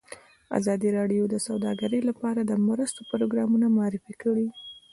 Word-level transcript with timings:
ازادي 0.59 0.89
راډیو 0.97 1.23
د 1.29 1.35
سوداګري 1.47 1.99
لپاره 2.09 2.41
د 2.43 2.51
مرستو 2.67 3.01
پروګرامونه 3.11 3.65
معرفي 3.77 4.13
کړي. 4.23 4.47